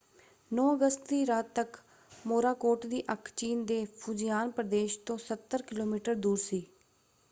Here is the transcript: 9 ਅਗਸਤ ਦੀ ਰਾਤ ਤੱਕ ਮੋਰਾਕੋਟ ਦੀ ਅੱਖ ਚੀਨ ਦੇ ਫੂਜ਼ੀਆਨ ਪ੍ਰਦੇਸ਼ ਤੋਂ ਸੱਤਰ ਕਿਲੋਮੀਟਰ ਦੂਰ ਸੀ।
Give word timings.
9 0.51 0.63
ਅਗਸਤ 0.73 1.07
ਦੀ 1.09 1.25
ਰਾਤ 1.27 1.49
ਤੱਕ 1.55 1.77
ਮੋਰਾਕੋਟ 2.25 2.85
ਦੀ 2.85 3.03
ਅੱਖ 3.11 3.31
ਚੀਨ 3.37 3.63
ਦੇ 3.65 3.83
ਫੂਜ਼ੀਆਨ 3.97 4.51
ਪ੍ਰਦੇਸ਼ 4.51 4.99
ਤੋਂ 4.99 5.17
ਸੱਤਰ 5.17 5.61
ਕਿਲੋਮੀਟਰ 5.61 6.15
ਦੂਰ 6.15 6.37
ਸੀ। 6.39 6.65